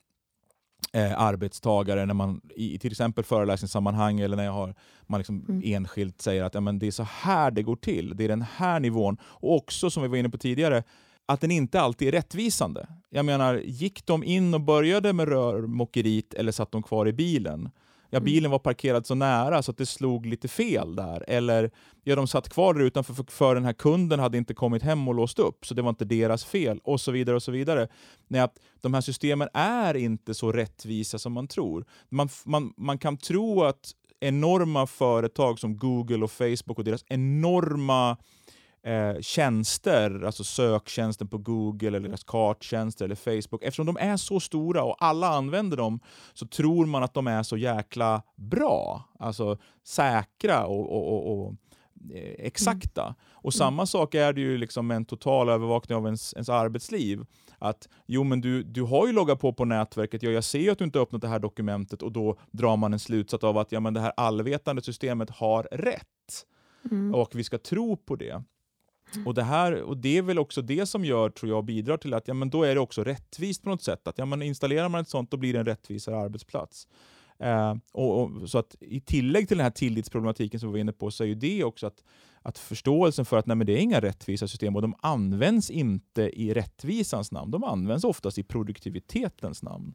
[0.92, 4.74] eh, arbetstagare, när man i till exempel föreläsningssammanhang eller när jag har,
[5.06, 5.62] man liksom mm.
[5.64, 8.16] enskilt säger att ja, men det är så här det går till.
[8.16, 9.16] Det är den här nivån.
[9.22, 10.82] Och också, som vi var inne på tidigare,
[11.26, 12.86] att den inte alltid är rättvisande.
[13.10, 17.70] Jag menar, gick de in och började med rörmokeriet eller satt de kvar i bilen?
[18.14, 18.24] Ja, mm.
[18.24, 21.24] bilen var parkerad så nära så att det slog lite fel där.
[21.28, 21.70] Eller
[22.04, 25.08] ja, de satt kvar där utanför för, för den här kunden hade inte kommit hem
[25.08, 26.80] och låst upp, så det var inte deras fel.
[26.84, 27.36] Och så vidare.
[27.36, 27.88] och så vidare.
[28.28, 31.84] Nej, att de här systemen är inte så rättvisa som man tror.
[32.08, 38.16] Man, man, man kan tro att enorma företag som Google och Facebook och deras enorma
[38.82, 44.40] eh, tjänster, alltså söktjänsten på Google, eller deras karttjänster eller Facebook, eftersom de är så
[44.40, 46.00] stora och alla använder dem,
[46.32, 51.54] så tror man att de är så jäkla bra, alltså säkra och, och, och, och
[52.14, 53.02] eh, exakta.
[53.02, 53.14] Mm.
[53.32, 57.24] Och samma sak är det ju liksom en total övervakning av ens, ens arbetsliv.
[57.58, 60.70] Att jo men du, du har ju loggat på på nätverket, ja, jag ser ju
[60.70, 63.72] att du inte öppnat det här dokumentet och då drar man en slutsats av att
[63.72, 66.46] ja, men det här allvetande systemet har rätt.
[66.90, 67.14] Mm.
[67.14, 68.42] Och vi ska tro på det.
[69.26, 72.14] Och det, här, och det är väl också det som gör, tror jag, bidrar till
[72.14, 74.08] att ja, men då är det också rättvist på något sätt.
[74.08, 76.88] Att ja, men installerar man ett sånt, då blir det en rättvisare arbetsplats.
[77.38, 80.92] Eh, och, och, så att i tillägg till den här tillitsproblematiken som vi var inne
[80.92, 82.04] på, så är ju det också att,
[82.42, 86.22] att förståelsen för att nej, men det är inga rättvisa system och de används inte
[86.22, 87.50] i rättvisans namn.
[87.50, 89.94] De används oftast i produktivitetens namn.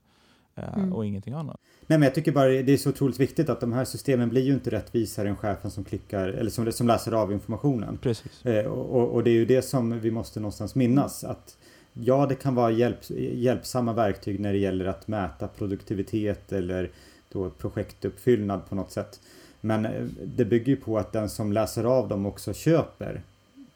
[0.57, 0.93] Eh, mm.
[0.93, 1.59] och ingenting annat.
[1.87, 4.41] Nej men jag tycker bara det är så otroligt viktigt att de här systemen blir
[4.41, 7.97] ju inte rättvisare än chefen som klickar eller som, som läser av informationen.
[7.97, 8.45] Precis.
[8.45, 11.57] Eh, och, och, det är ju det som vi måste någonstans minnas att
[11.93, 12.97] ja det kan vara hjälp,
[13.33, 16.91] hjälpsamma verktyg när det gäller att mäta produktivitet eller
[17.31, 19.19] då projektuppfyllnad på något sätt.
[19.61, 23.21] Men eh, det bygger ju på att den som läser av dem också köper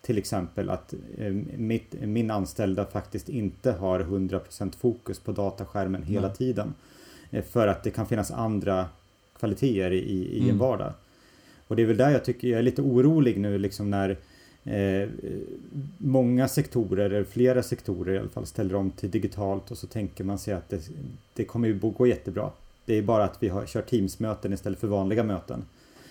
[0.02, 6.28] till exempel att eh, mitt, min anställda faktiskt inte har 100% fokus på dataskärmen hela
[6.28, 6.38] mm.
[6.38, 6.74] tiden.
[7.32, 8.86] Eh, för att det kan finnas andra
[9.40, 10.50] kvaliteter i, i mm.
[10.50, 10.94] en vardag.
[11.68, 14.18] Och det är väl där jag tycker jag är lite orolig nu liksom när
[14.64, 15.10] eh,
[15.98, 20.24] många sektorer, eller flera sektorer i alla fall, ställer om till digitalt och så tänker
[20.24, 20.90] man sig att det,
[21.34, 22.52] det kommer ju gå jättebra.
[22.86, 25.64] Det är bara att vi har, kör Teams-möten istället för vanliga möten.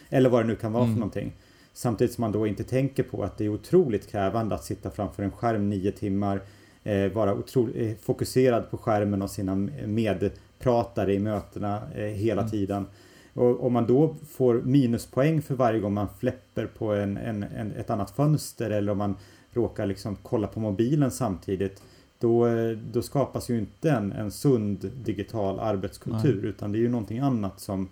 [0.09, 0.95] Eller vad det nu kan vara mm.
[0.95, 1.33] för någonting.
[1.81, 5.23] Samtidigt som man då inte tänker på att det är otroligt krävande att sitta framför
[5.23, 6.43] en skärm nio timmar,
[6.83, 9.55] eh, vara otroligt eh, fokuserad på skärmen och sina
[9.87, 12.51] medpratare i mötena eh, hela mm.
[12.51, 12.87] tiden.
[13.35, 17.73] Och om man då får minuspoäng för varje gång man fläpper på en, en, en,
[17.73, 19.17] ett annat fönster eller om man
[19.53, 21.83] råkar liksom kolla på mobilen samtidigt
[22.19, 26.51] då, eh, då skapas ju inte en, en sund digital arbetskultur Nej.
[26.51, 27.89] utan det är ju någonting annat som,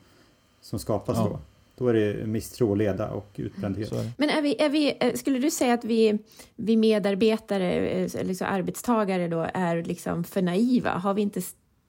[0.60, 1.24] som skapas ja.
[1.24, 1.38] då.
[1.78, 3.92] Då är det misstro, leda och utbrändhet.
[4.16, 6.18] Men är vi, är vi, eh, skulle du säga att vi,
[6.56, 10.90] vi medarbetare, eh, liksom arbetstagare då, är liksom för naiva?
[10.90, 11.40] Har vi inte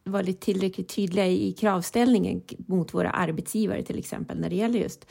[0.04, 5.06] varit tillräckligt tydliga i kravställningen mot våra arbetsgivare till exempel när det gäller just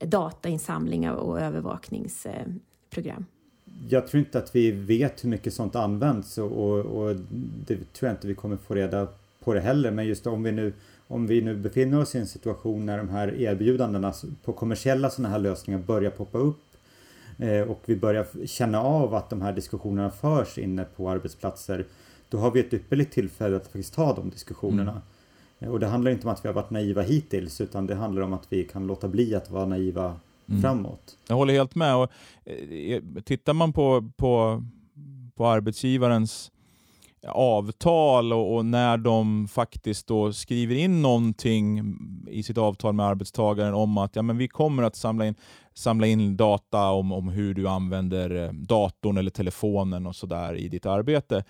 [0.00, 3.26] datainsamlingar och övervakningsprogram?
[3.88, 7.16] Jag tror inte att vi vet hur mycket sånt används och, och, och
[7.66, 9.08] det tror jag inte vi kommer få reda
[9.44, 9.90] på det heller.
[9.90, 10.72] Men just om vi nu
[11.08, 14.12] om vi nu befinner oss i en situation när de här erbjudandena
[14.44, 16.64] på kommersiella sådana här lösningar börjar poppa upp
[17.38, 21.84] eh, och vi börjar känna av att de här diskussionerna förs inne på arbetsplatser
[22.28, 24.90] då har vi ett ypperligt tillfälle att faktiskt ta de diskussionerna.
[24.90, 25.02] Mm.
[25.58, 28.22] Eh, och det handlar inte om att vi har varit naiva hittills utan det handlar
[28.22, 30.62] om att vi kan låta bli att vara naiva mm.
[30.62, 31.16] framåt.
[31.28, 31.96] Jag håller helt med.
[31.96, 32.10] Och,
[32.44, 34.64] eh, tittar man på, på,
[35.34, 36.50] på arbetsgivarens
[37.28, 41.96] avtal och, och, när de faktiskt då skriver in någonting
[42.28, 45.34] i sitt avtal med arbetstagaren om att ja, men vi kommer att samla in,
[45.74, 50.68] samla in data om, om hur du använder eh, datorn eller telefonen och sådär i
[50.68, 51.44] ditt arbete,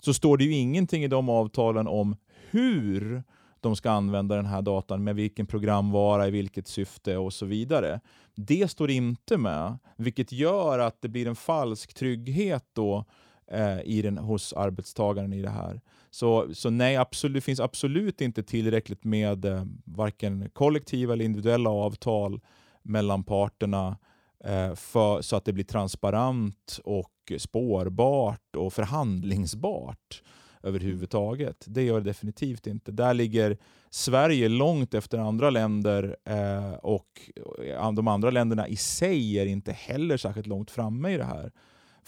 [0.00, 2.16] så står det ju ingenting i de avtalen om
[2.50, 3.22] hur
[3.60, 8.00] de ska använda den här datan, med vilken programvara, i vilket syfte och så vidare.
[8.34, 13.04] Det står inte med, vilket gör att det blir en falsk trygghet då
[13.50, 15.80] eh, i den, hos arbetstagaren i det här.
[16.10, 21.70] Så, så nej, absolut, det finns absolut inte tillräckligt med eh, varken kollektiva eller individuella
[21.70, 22.40] avtal
[22.82, 23.96] mellan parterna
[24.44, 30.22] eh, för, så att det blir transparent och spårbart och förhandlingsbart
[30.62, 31.64] överhuvudtaget.
[31.66, 32.92] Det gör det definitivt inte.
[32.92, 33.58] Där ligger
[33.90, 37.30] Sverige långt efter andra länder eh, och
[37.66, 41.52] eh, de andra länderna i sig är inte heller särskilt långt framme i det här.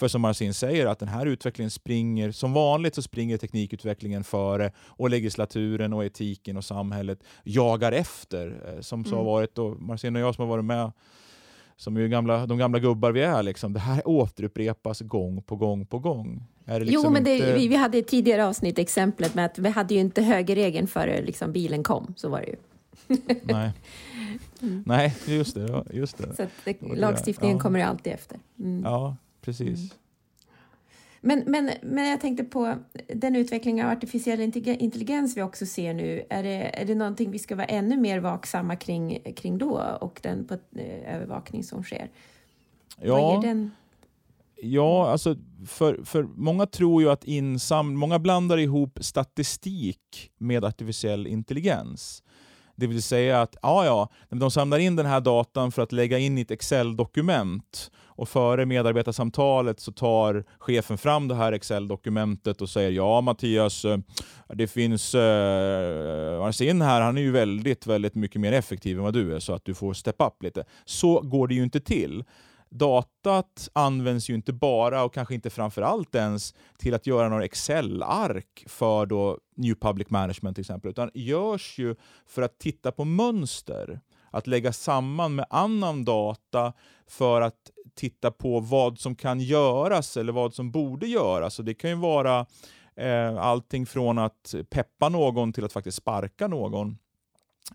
[0.01, 4.73] För som Marcin säger, att den här utvecklingen springer, som vanligt så springer teknikutvecklingen före
[4.79, 8.63] och legislaturen och etiken och samhället jagar efter.
[8.67, 9.27] Eh, som så har mm.
[9.27, 10.93] varit, och Marcin och jag som har varit med
[11.77, 13.43] som är gamla, de gamla gubbar vi är.
[13.43, 13.73] Liksom.
[13.73, 16.43] Det här återupprepas gång på gång på gång.
[16.67, 17.55] Liksom jo, men det, inte...
[17.55, 21.23] vi, vi hade i tidigare avsnitt exemplet med att vi hade ju inte högerregeln före
[21.23, 22.15] liksom, bilen kom.
[22.17, 22.57] Så var det ju.
[23.43, 23.73] Nej.
[24.63, 24.83] Mm.
[24.87, 25.85] Nej, just det.
[25.93, 26.37] Just det.
[26.37, 27.63] Så det, lagstiftningen ja.
[27.63, 28.39] kommer ju alltid efter.
[28.59, 28.83] Mm.
[28.85, 29.79] Ja, precis.
[29.79, 30.01] Mm.
[31.21, 32.75] Men, men, men jag tänkte på
[33.15, 36.27] den utveckling av artificiell intelligens vi också ser nu.
[36.31, 40.21] Är det, är det någonting vi ska vara ännu mer vaksamma kring, kring då och
[40.23, 42.11] den på, eh, övervakning som sker?
[43.01, 43.45] Ja,
[44.57, 51.27] ja alltså för, för många tror ju att insam, många blandar ihop statistik med artificiell
[51.27, 52.23] intelligens.
[52.81, 56.19] Det vill säga att ja, ja, de samlar in den här datan för att lägga
[56.19, 62.69] in i ett Excel-dokument och före medarbetarsamtalet så tar chefen fram det här Excel-dokumentet och
[62.69, 63.99] säger ja Mattias, eh,
[64.49, 69.15] det finns eh, Marcin här, han är ju väldigt, väldigt mycket mer effektiv än vad
[69.15, 70.65] du är så att du får steppa upp lite.
[70.85, 72.25] Så går det ju inte till
[72.71, 77.45] datat används ju inte bara och kanske inte framför allt ens till att göra några
[77.45, 83.05] Excel-ark för då New Public Management till exempel, utan görs ju för att titta på
[83.05, 84.01] mönster.
[84.33, 86.73] Att lägga samman med annan data
[87.07, 91.59] för att titta på vad som kan göras eller vad som borde göras.
[91.59, 92.47] Och det kan ju vara
[92.97, 96.99] eh, allting från att peppa någon till att faktiskt sparka någon.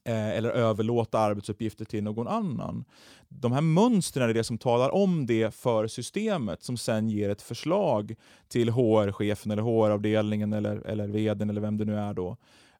[0.03, 2.85] Eh, eller överlåta arbetsuppgifter till någon annan.
[3.27, 7.41] De här mönstren är det som talar om det för systemet som sen ger ett
[7.41, 8.15] förslag
[8.47, 12.37] till HR-chefen eller HR-avdelningen eller, eller vdn eller vem det nu är då.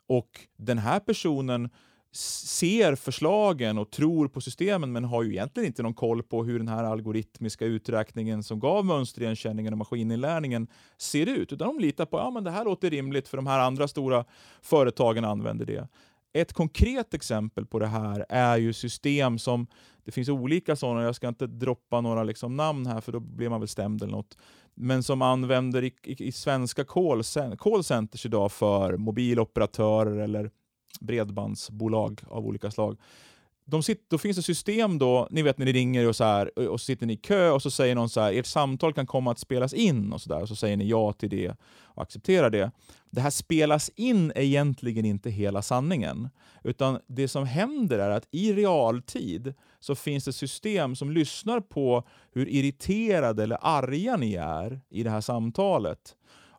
[0.07, 1.69] Och den här personen
[2.11, 6.59] ser förslagen och tror på systemen men har ju egentligen inte någon koll på hur
[6.59, 11.53] den här algoritmiska uträkningen som gav mönsterigenkänningen och maskininlärningen ser ut.
[11.53, 14.25] Utan de litar på att ja, det här låter rimligt för de här andra stora
[14.61, 15.87] företagen använder det.
[16.35, 19.67] Ett konkret exempel på det här är ju system som,
[20.03, 23.49] det finns olika sådana, jag ska inte droppa några liksom namn här för då blir
[23.49, 24.37] man väl stämd eller något,
[24.73, 26.83] men som använder i, i, i svenska
[27.57, 30.51] callcenters idag för mobiloperatörer eller
[31.01, 32.97] bredbandsbolag av olika slag
[33.65, 36.59] de sitter, då finns det system då, ni vet när ni ringer och så här,
[36.69, 39.07] och så sitter ni i kö och så säger någon så här, ert samtal kan
[39.07, 42.03] komma att spelas in och så där, och så säger ni ja till det och
[42.03, 42.71] accepterar det.
[43.09, 46.29] Det här spelas in är egentligen inte hela sanningen,
[46.63, 52.07] utan det som händer är att i realtid så finns det system som lyssnar på
[52.33, 56.15] hur irriterade eller arga ni är i det här samtalet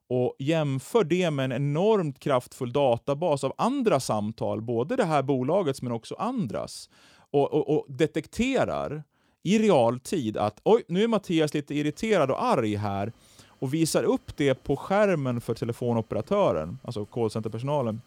[0.09, 5.83] och jämför det med en enormt kraftfull databas av andra samtal, både det här bolagets
[5.83, 6.91] men också andras,
[7.31, 9.03] och, och, och detekterar
[9.43, 13.13] i realtid att oj, nu är Mattias lite irriterad och arg här
[13.59, 18.01] och visar upp det på skärmen för telefonoperatören, alltså callcenterpersonalen,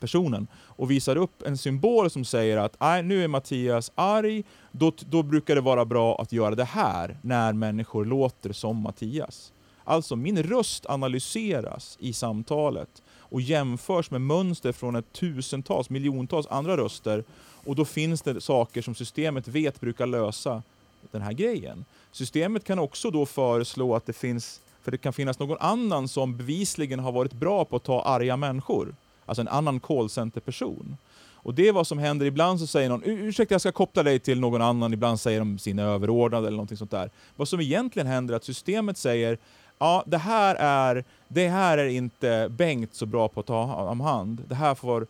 [0.00, 4.92] personen, och visar upp en symbol som säger att nej, nu är Mattias arg, då,
[5.10, 9.52] då brukar det vara bra att göra det här när människor låter som Mattias.
[9.90, 16.76] Alltså min röst analyseras i samtalet och jämförs med mönster från ett tusentals, miljontals andra
[16.76, 17.24] röster
[17.64, 20.62] och då finns det saker som systemet vet brukar lösa
[21.10, 21.84] den här grejen.
[22.12, 26.36] Systemet kan också då föreslå att det finns, för det kan finnas någon annan som
[26.36, 28.94] bevisligen har varit bra på att ta arga människor,
[29.26, 30.96] alltså en annan callcenter-person.
[31.42, 32.26] Och det är vad som händer.
[32.26, 35.58] Ibland så säger någon ursäkta jag ska koppla dig till någon annan, ibland säger de
[35.58, 37.10] sin överordnade eller någonting sånt där.
[37.36, 39.38] Vad som egentligen händer är att systemet säger
[39.80, 44.00] ja, det här är, det här är inte Bengt så bra på att ta om
[44.00, 44.44] hand.
[44.48, 45.06] Det här får,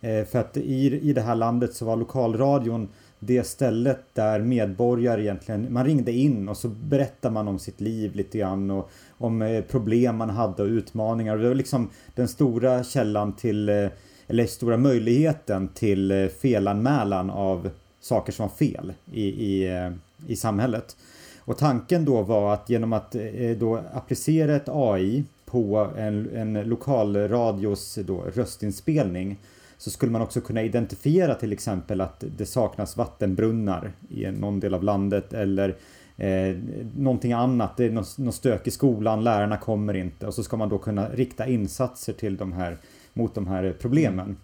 [0.00, 5.72] För att i, i det här landet så var lokalradion det stället där medborgare egentligen,
[5.72, 8.90] man ringde in och så berättade man om sitt liv lite grann och
[9.24, 11.36] om eh, problem man hade och utmaningar.
[11.36, 13.88] Och det var liksom den stora källan till, eh,
[14.26, 19.90] eller stora möjligheten till eh, felanmälan av saker som var fel i, i,
[20.26, 20.96] i samhället.
[21.38, 23.16] Och tanken då var att genom att
[23.56, 29.38] då applicera ett AI på en, en lokalradios då röstinspelning
[29.78, 34.74] så skulle man också kunna identifiera till exempel att det saknas vattenbrunnar i någon del
[34.74, 35.76] av landet eller
[36.22, 36.56] eh,
[36.96, 37.76] någonting annat.
[37.76, 40.78] Det är något, något stök i skolan, lärarna kommer inte och så ska man då
[40.78, 42.76] kunna rikta insatser till de här,
[43.12, 44.36] mot de här problemen.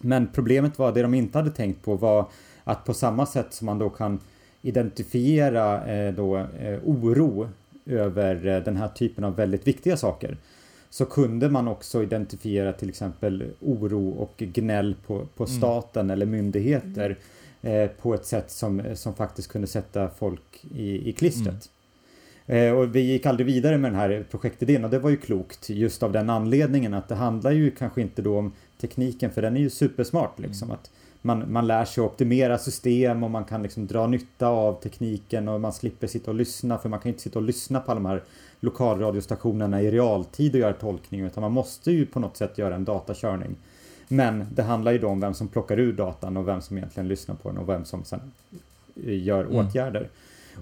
[0.00, 2.26] Men problemet var, det de inte hade tänkt på var
[2.64, 4.20] att på samma sätt som man då kan
[4.62, 7.48] identifiera eh, då, eh, oro
[7.86, 10.36] över eh, den här typen av väldigt viktiga saker
[10.90, 15.56] så kunde man också identifiera till exempel oro och gnäll på, på mm.
[15.56, 16.10] staten mm.
[16.10, 17.18] eller myndigheter
[17.62, 21.46] eh, på ett sätt som, som faktiskt kunde sätta folk i, i klistret.
[21.46, 21.68] Mm.
[22.48, 25.70] Eh, och vi gick aldrig vidare med den här projektidén och det var ju klokt
[25.70, 29.56] just av den anledningen att det handlar ju kanske inte då om tekniken för den
[29.56, 30.68] är ju supersmart liksom.
[30.68, 30.74] Mm.
[30.80, 30.90] Att
[31.22, 35.48] man, man lär sig att optimera system och man kan liksom dra nytta av tekniken
[35.48, 38.00] och man slipper sitta och lyssna för man kan inte sitta och lyssna på alla
[38.00, 38.22] de här
[38.60, 42.84] lokalradiostationerna i realtid och göra tolkning utan man måste ju på något sätt göra en
[42.84, 43.56] datakörning.
[44.08, 47.08] Men det handlar ju då om vem som plockar ur datan och vem som egentligen
[47.08, 48.20] lyssnar på den och vem som sen
[49.04, 49.56] gör mm.
[49.56, 50.08] åtgärder.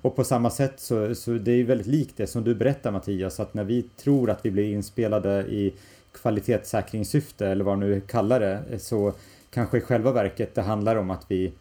[0.03, 3.41] Och på samma sätt så, så det är väldigt likt det som du berättar Mattias,
[3.41, 5.75] att när vi tror att vi blir inspelade i
[6.13, 9.13] kvalitetssäkringssyfte eller vad nu kallar det, så
[9.51, 11.53] kanske i själva verket det handlar om att vi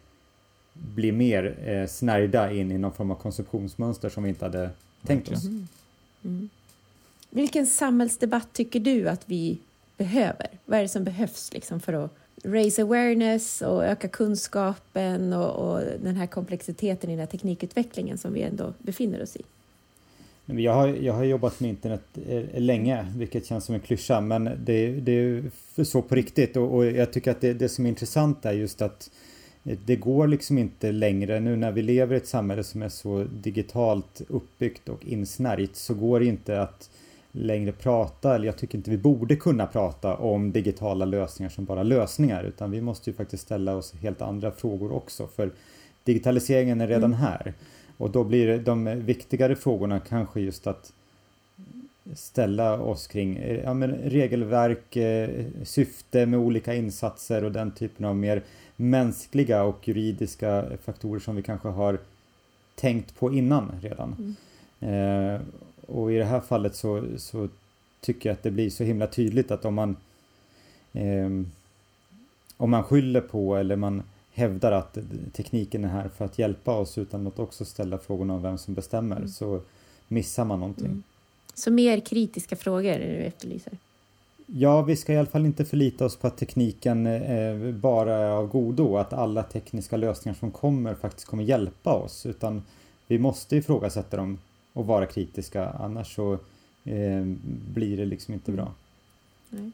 [0.72, 4.70] blir mer eh, snärjda in i någon form av konsumtionsmönster som vi inte hade
[5.06, 5.44] tänkt oss.
[5.44, 5.68] Mm.
[6.24, 6.48] Mm.
[7.30, 9.58] Vilken samhällsdebatt tycker du att vi
[9.96, 10.48] behöver?
[10.64, 12.10] Vad är det som behövs liksom för att
[12.44, 18.32] raise awareness och öka kunskapen och, och, den här komplexiteten i den här teknikutvecklingen som
[18.32, 19.42] vi ändå befinner oss i?
[20.62, 24.44] Jag har, jag har jobbat med internet eh, länge, vilket känns som en klyscha, men
[24.44, 27.88] det, det är så på riktigt och, och jag tycker att det, det, som är
[27.88, 29.10] intressant är just att
[29.62, 33.24] det går liksom inte längre, nu när vi lever i ett samhälle som är så
[33.24, 36.90] digitalt uppbyggt och insnärjt, så går det inte att
[37.36, 41.82] längre prata, eller jag tycker inte vi borde kunna prata om digitala lösningar som bara
[41.82, 45.50] lösningar, utan vi måste ju faktiskt ställa oss helt andra frågor också, för
[46.04, 47.18] digitaliseringen är redan mm.
[47.18, 47.54] här.
[47.96, 50.92] Och då blir de viktigare frågorna kanske just att
[52.14, 58.16] ställa oss kring ja, men regelverk, eh, syfte med olika insatser och den typen av
[58.16, 58.42] mer
[58.76, 61.98] mänskliga och juridiska faktorer som vi kanske har
[62.74, 64.36] tänkt på innan redan.
[64.80, 65.34] Mm.
[65.34, 65.40] Eh,
[65.86, 67.48] och i det här fallet så, så
[68.00, 69.96] tycker jag att det blir så himla tydligt att om man
[70.92, 71.30] eh,
[72.56, 74.98] om man skyller på eller man hävdar att
[75.32, 78.74] tekniken är här för att hjälpa oss utan att också ställa frågorna om vem som
[78.74, 79.28] bestämmer mm.
[79.28, 79.60] så
[80.08, 80.86] missar man någonting.
[80.86, 81.02] Mm.
[81.54, 83.78] Så mer kritiska frågor är det du efterlyser?
[84.46, 88.30] Ja, vi ska i alla fall inte förlita oss på att tekniken eh, bara är
[88.30, 92.62] av godo, att alla tekniska lösningar som kommer faktiskt kommer hjälpa oss, utan
[93.06, 94.38] vi måste ifrågasätta dem
[94.76, 96.32] och vara kritiska, annars så
[96.84, 97.24] eh,
[97.74, 98.74] blir det liksom inte bra.
[99.50, 99.70] Nej.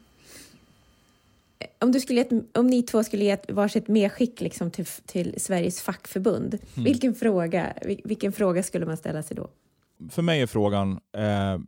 [1.79, 6.53] Om, du skulle, om ni två skulle ge varsitt medskick liksom till, till Sveriges fackförbund,
[6.53, 6.83] mm.
[6.83, 7.73] vilken, fråga,
[8.03, 9.47] vilken fråga skulle man ställa sig då?
[10.09, 11.59] För mig är frågan, eh,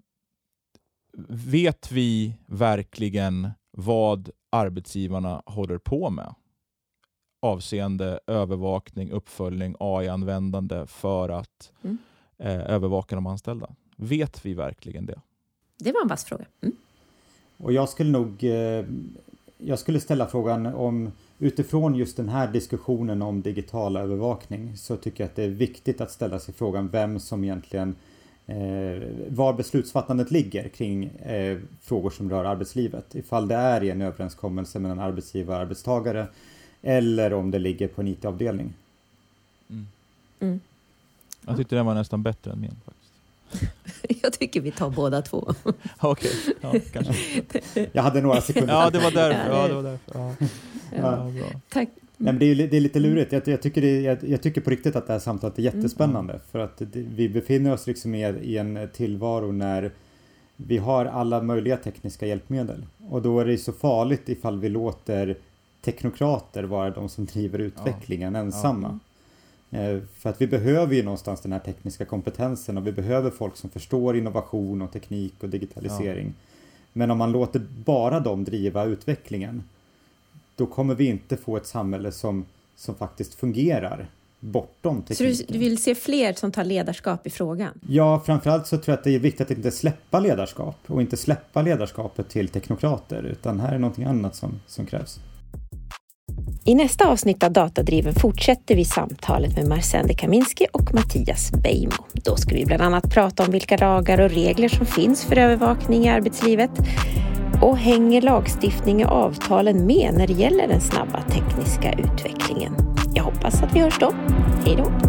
[1.27, 6.35] vet vi verkligen vad arbetsgivarna håller på med
[7.41, 11.97] avseende övervakning, uppföljning, AI-användande för att mm.
[12.37, 13.69] Eh, övervaka de anställda?
[13.95, 15.21] Vet vi verkligen det?
[15.77, 16.45] Det var en vass fråga.
[16.61, 16.75] Mm.
[17.57, 18.85] Och jag skulle nog eh,
[19.57, 25.23] jag skulle ställa frågan om utifrån just den här diskussionen om digital övervakning så tycker
[25.23, 27.95] jag att det är viktigt att ställa sig frågan vem som egentligen
[28.45, 33.15] eh, var beslutsfattandet ligger kring eh, frågor som rör arbetslivet.
[33.15, 36.27] Ifall det är i en överenskommelse mellan arbetsgivare och arbetstagare
[36.81, 38.73] eller om det ligger på en IT-avdelning.
[39.69, 39.87] Mm.
[40.39, 40.59] Mm.
[41.47, 42.75] Jag tyckte den var nästan bättre än min.
[42.85, 43.05] faktiskt.
[44.23, 45.53] Jag tycker vi tar båda två.
[45.99, 46.31] Okej,
[46.63, 46.81] okay.
[47.73, 48.73] ja, Jag hade några sekunder.
[48.73, 49.51] Ja, det var därför.
[49.51, 50.19] Ja, det var därför.
[50.19, 50.35] Ja.
[50.97, 51.31] Ja.
[51.31, 51.89] Ja, Tack.
[52.17, 53.31] Nej, men det, är, det är lite lurigt.
[53.31, 56.33] Jag, jag tycker det, jag, jag, tycker på riktigt att det här samtalet är jättespännande.
[56.33, 56.45] Mm.
[56.51, 59.91] För att det, vi befinner oss liksom i, i en tillvaro när
[60.55, 62.85] vi har alla möjliga tekniska hjälpmedel.
[63.09, 65.37] Och då är det så farligt ifall vi låter
[65.81, 68.99] teknokrater vara de som driver utvecklingen ensamma.
[69.75, 73.57] Eh, för att vi behöver ju någonstans den här tekniska kompetensen och vi behöver folk
[73.57, 76.25] som förstår innovation och teknik och digitalisering.
[76.27, 76.33] Ja.
[76.93, 79.63] Men om man låter bara dem driva utvecklingen
[80.55, 82.45] då kommer vi inte få ett samhälle som,
[82.75, 84.07] som faktiskt fungerar
[84.39, 85.35] bortom tekniken.
[85.35, 87.79] Så du, du, vill se fler som tar ledarskap i frågan?
[87.87, 91.17] Ja, framförallt så tror jag att det är viktigt att inte släppa ledarskap och inte
[91.17, 95.19] släppa ledarskapet till teknokrater utan här är någonting annat som, som krävs.
[96.67, 102.05] I nästa avsnitt av Datadriven fortsätter vi samtalet med Marcende Kaminski och Mattias Beijmo.
[102.13, 106.05] Då ska vi bland annat prata om vilka lagar och regler som finns för övervakning
[106.05, 106.71] i arbetslivet.
[107.61, 112.73] Och hänger lagstiftning och avtalen med när det gäller den snabba tekniska utvecklingen?
[113.13, 114.13] Jag hoppas att vi hörs då.
[114.65, 115.04] Hej då!